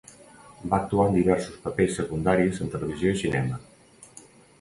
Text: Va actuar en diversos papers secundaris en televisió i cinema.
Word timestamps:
Va 0.69 0.77
actuar 0.77 1.03
en 1.09 1.17
diversos 1.17 1.59
papers 1.65 1.93
secundaris 2.01 2.61
en 2.65 2.73
televisió 2.77 3.13
i 3.17 3.21
cinema. 3.21 3.61